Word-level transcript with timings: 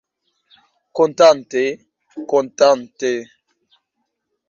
Kontante, 0.97 1.63
kontante. 2.31 3.11